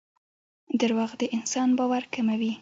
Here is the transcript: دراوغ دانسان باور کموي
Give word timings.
دراوغ 0.79 1.11
دانسان 1.19 1.69
باور 1.77 2.03
کموي 2.13 2.51